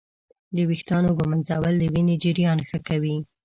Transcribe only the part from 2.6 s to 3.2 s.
ښه کوي.